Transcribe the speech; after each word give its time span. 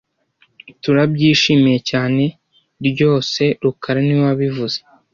Turabyishimiye 0.81 1.79
cyane 1.89 2.23
ryose 2.87 3.43
rukara 3.63 3.99
niwe 4.03 4.23
wabivuze 4.29 4.77